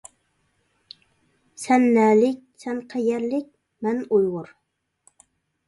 [1.65, 3.55] سەن نەلىك؟ سەن قەيەرلىك؟
[3.89, 4.53] مەن ئۇيغۇر!